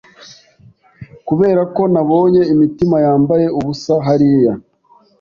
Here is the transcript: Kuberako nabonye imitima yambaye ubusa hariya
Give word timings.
Kuberako 1.27 1.81
nabonye 1.93 2.41
imitima 2.53 2.97
yambaye 3.05 3.45
ubusa 3.59 3.93
hariya 4.07 4.53